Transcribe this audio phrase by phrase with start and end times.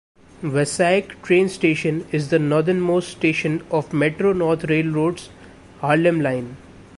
[0.41, 5.29] Wassaic train station is the northernmost station of Metro-North Railroad's
[5.79, 6.57] Harlem Line.